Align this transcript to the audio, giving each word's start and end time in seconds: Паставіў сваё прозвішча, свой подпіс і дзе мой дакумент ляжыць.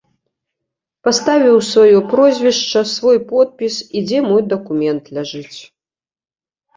Паставіў 1.07 1.57
сваё 1.71 1.99
прозвішча, 2.13 2.79
свой 2.93 3.17
подпіс 3.33 3.73
і 3.99 4.03
дзе 4.07 4.19
мой 4.29 4.41
дакумент 4.55 5.03
ляжыць. 5.19 5.59